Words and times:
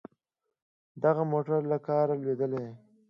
دغه 1.03 1.23
موټر 1.31 1.59
له 1.71 1.77
کاره 1.87 2.15
لوېدلی. 2.21 2.65